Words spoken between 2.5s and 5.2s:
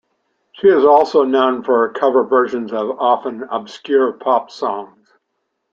of often obscure pop songs.